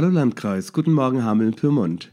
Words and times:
Hallo 0.00 0.14
Landkreis, 0.14 0.72
guten 0.72 0.94
Morgen 0.94 1.24
Hameln-Pyrmont. 1.24 2.10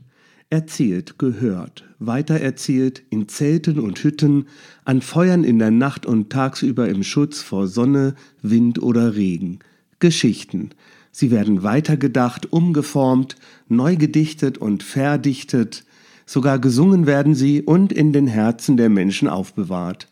Erzählt, 0.49 1.17
gehört, 1.17 1.85
weitererzählt, 1.99 3.01
in 3.09 3.29
Zelten 3.29 3.79
und 3.79 4.03
Hütten, 4.03 4.47
an 4.83 4.99
Feuern 4.99 5.45
in 5.45 5.57
der 5.57 5.71
Nacht 5.71 6.05
und 6.05 6.29
tagsüber 6.29 6.89
im 6.89 7.01
Schutz 7.03 7.41
vor 7.41 7.69
Sonne, 7.69 8.15
Wind 8.41 8.83
oder 8.83 9.15
Regen. 9.15 9.59
Geschichten. 9.99 10.71
Sie 11.13 11.31
werden 11.31 11.63
weitergedacht, 11.63 12.51
umgeformt, 12.51 13.37
neu 13.69 13.95
gedichtet 13.95 14.57
und 14.57 14.83
verdichtet, 14.83 15.85
sogar 16.25 16.59
gesungen 16.59 17.05
werden 17.07 17.35
sie 17.35 17.61
und 17.61 17.93
in 17.93 18.11
den 18.11 18.27
Herzen 18.27 18.75
der 18.75 18.89
Menschen 18.89 19.29
aufbewahrt. 19.29 20.09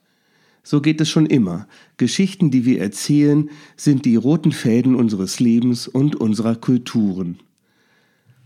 So 0.64 0.80
geht 0.80 1.02
es 1.02 1.10
schon 1.10 1.26
immer. 1.26 1.68
Geschichten, 1.98 2.52
die 2.52 2.64
wir 2.64 2.80
erzählen, 2.80 3.50
sind 3.76 4.06
die 4.06 4.16
roten 4.16 4.54
Fäden 4.54 4.96
unseres 4.96 5.42
Lebens 5.42 5.90
und 5.90 6.16
unserer 6.16 6.56
Kulturen. 6.56 7.40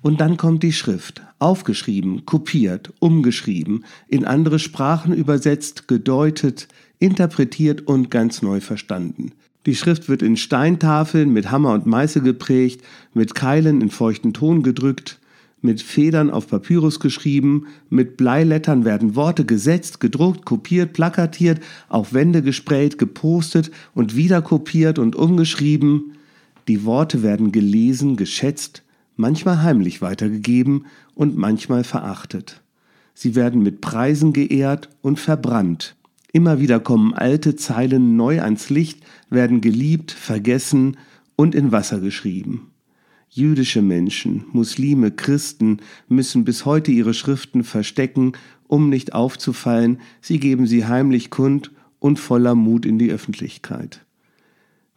Und 0.02 0.22
dann 0.22 0.38
kommt 0.38 0.64
die 0.64 0.72
Schrift, 0.72 1.22
aufgeschrieben, 1.40 2.26
kopiert, 2.26 2.94
umgeschrieben, 3.00 3.84
in 4.08 4.24
andere 4.24 4.60
Sprachen 4.60 5.14
übersetzt, 5.14 5.88
gedeutet, 5.88 6.68
interpretiert 7.00 7.86
und 7.86 8.10
ganz 8.10 8.42
neu 8.42 8.62
verstanden. 8.62 9.34
Die 9.66 9.76
Schrift 9.76 10.08
wird 10.08 10.22
in 10.22 10.38
Steintafeln 10.38 11.34
mit 11.34 11.52
Hammer 11.52 11.74
und 11.74 11.86
Meißel 11.86 12.22
geprägt, 12.22 12.82
mit 13.14 13.36
Keilen 13.36 13.82
in 13.82 13.90
feuchten 13.90 14.34
Ton 14.34 14.64
gedrückt, 14.64 15.20
mit 15.62 15.82
Federn 15.82 16.30
auf 16.30 16.48
Papyrus 16.48 17.02
geschrieben, 17.02 17.68
mit 17.90 18.16
Bleilettern 18.16 18.86
werden 18.86 19.16
Worte 19.16 19.44
gesetzt, 19.44 20.00
gedruckt, 20.00 20.46
kopiert, 20.46 20.94
plakatiert, 20.94 21.60
auf 21.90 22.14
Wände 22.14 22.42
gesprayt, 22.42 22.98
gepostet 22.98 23.70
und 23.94 24.16
wieder 24.16 24.42
kopiert 24.42 24.98
und 24.98 25.18
umgeschrieben. 25.18 26.14
Die 26.70 26.86
Worte 26.86 27.22
werden 27.22 27.52
gelesen, 27.52 28.16
geschätzt, 28.16 28.84
manchmal 29.20 29.62
heimlich 29.62 30.02
weitergegeben 30.02 30.86
und 31.14 31.38
manchmal 31.38 31.84
verachtet. 31.84 32.62
Sie 33.14 33.36
werden 33.36 33.62
mit 33.62 33.82
Preisen 33.82 34.32
geehrt 34.32 34.90
und 35.02 35.20
verbrannt. 35.20 35.96
Immer 36.32 36.60
wieder 36.60 36.80
kommen 36.80 37.14
alte 37.14 37.56
Zeilen 37.58 38.16
neu 38.16 38.42
ans 38.42 38.70
Licht, 38.70 39.04
werden 39.30 39.60
geliebt, 39.60 40.12
vergessen 40.12 40.96
und 41.36 41.54
in 41.54 41.72
Wasser 41.72 42.00
geschrieben. 42.00 42.72
Jüdische 43.30 43.82
Menschen, 43.82 44.46
Muslime, 44.54 45.12
Christen 45.12 45.82
müssen 46.08 46.46
bis 46.46 46.66
heute 46.66 46.92
ihre 46.92 47.14
Schriften 47.14 47.64
verstecken, 47.64 48.34
um 48.68 48.90
nicht 48.90 49.14
aufzufallen, 49.14 50.00
sie 50.22 50.40
geben 50.40 50.66
sie 50.66 50.86
heimlich 50.86 51.30
kund 51.30 51.72
und 52.00 52.20
voller 52.20 52.56
Mut 52.56 52.86
in 52.86 52.98
die 52.98 53.12
Öffentlichkeit. 53.12 54.06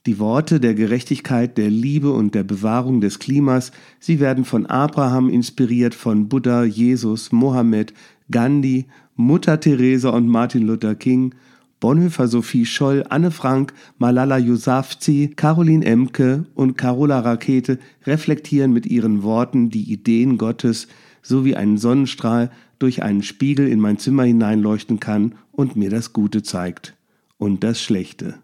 Die 0.04 0.18
Worte 0.18 0.58
der 0.58 0.74
Gerechtigkeit, 0.74 1.56
der 1.56 1.70
Liebe 1.70 2.10
und 2.10 2.34
der 2.34 2.42
Bewahrung 2.42 3.00
des 3.00 3.20
Klimas, 3.20 3.70
sie 4.00 4.18
werden 4.18 4.44
von 4.44 4.66
Abraham 4.66 5.28
inspiriert, 5.28 5.94
von 5.94 6.28
Buddha, 6.28 6.64
Jesus, 6.64 7.30
Mohammed, 7.30 7.94
Gandhi, 8.28 8.86
Mutter 9.14 9.60
Teresa 9.60 10.10
und 10.10 10.26
Martin 10.26 10.66
Luther 10.66 10.96
King, 10.96 11.36
Bonhoeffer 11.78 12.26
Sophie 12.26 12.66
Scholl, 12.66 13.04
Anne 13.10 13.30
Frank, 13.30 13.74
Malala 13.98 14.38
Yousafzai, 14.38 15.30
Caroline 15.36 15.84
Emke 15.86 16.46
und 16.56 16.76
Carola 16.76 17.20
Rakete 17.20 17.78
reflektieren 18.04 18.72
mit 18.72 18.86
ihren 18.86 19.22
Worten 19.22 19.70
die 19.70 19.92
Ideen 19.92 20.36
Gottes, 20.36 20.88
so 21.22 21.44
wie 21.44 21.54
ein 21.54 21.78
Sonnenstrahl 21.78 22.50
durch 22.80 23.04
einen 23.04 23.22
Spiegel 23.22 23.68
in 23.68 23.78
mein 23.78 23.98
Zimmer 23.98 24.24
hineinleuchten 24.24 24.98
kann 24.98 25.36
und 25.52 25.76
mir 25.76 25.90
das 25.90 26.12
Gute 26.12 26.42
zeigt 26.42 26.96
und 27.38 27.62
das 27.62 27.80
Schlechte. 27.80 28.34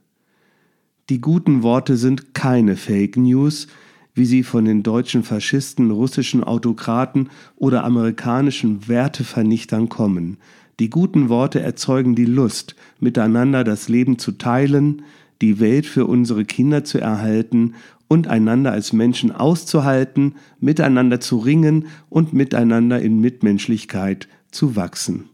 Die 1.11 1.23
guten 1.23 1.63
Worte 1.63 1.97
sind 1.97 2.35
keine 2.35 2.77
Fake 2.77 3.17
News, 3.17 3.67
wie 4.13 4.27
sie 4.27 4.43
von 4.43 4.67
den 4.67 4.83
deutschen 4.83 5.23
Faschisten, 5.23 5.91
russischen 5.91 6.45
Autokraten 6.45 7.31
oder 7.57 7.83
amerikanischen 7.85 8.89
Wertevernichtern 8.89 9.89
kommen. 9.89 10.37
Die 10.81 10.91
guten 10.91 11.31
Worte 11.31 11.61
erzeugen 11.61 12.15
die 12.15 12.27
Lust, 12.27 12.77
miteinander 13.01 13.65
das 13.65 13.89
Leben 13.89 14.19
zu 14.19 14.33
teilen, 14.33 15.01
die 15.41 15.61
Welt 15.61 15.87
für 15.87 16.05
unsere 16.05 16.45
Kinder 16.45 16.85
zu 16.85 17.01
erhalten 17.01 17.75
und 18.07 18.29
einander 18.29 18.73
als 18.73 18.93
Menschen 18.93 19.33
auszuhalten, 19.33 20.35
miteinander 20.61 21.21
zu 21.21 21.39
ringen 21.39 21.87
und 22.11 22.35
miteinander 22.35 23.01
in 23.01 23.19
Mitmenschlichkeit 23.19 24.29
zu 24.51 24.77
wachsen. 24.77 25.31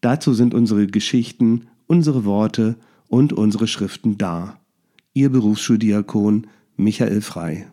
Dazu 0.00 0.34
sind 0.34 0.54
unsere 0.54 0.88
Geschichten, 0.88 1.68
unsere 1.86 2.24
Worte 2.24 2.74
und 3.06 3.32
unsere 3.32 3.68
Schriften 3.68 4.18
da. 4.18 4.58
Ihr 5.18 5.30
Berufsschuldiakon 5.30 6.46
Michael 6.76 7.22
Frei. 7.22 7.66